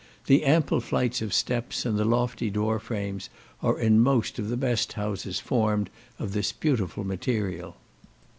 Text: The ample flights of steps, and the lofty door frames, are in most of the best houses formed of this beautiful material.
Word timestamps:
The 0.25 0.43
ample 0.45 0.79
flights 0.81 1.21
of 1.21 1.31
steps, 1.31 1.85
and 1.85 1.95
the 1.95 2.05
lofty 2.05 2.49
door 2.49 2.79
frames, 2.79 3.29
are 3.61 3.77
in 3.79 3.99
most 3.99 4.39
of 4.39 4.49
the 4.49 4.57
best 4.57 4.93
houses 4.93 5.39
formed 5.39 5.91
of 6.17 6.33
this 6.33 6.51
beautiful 6.51 7.03
material. 7.03 7.75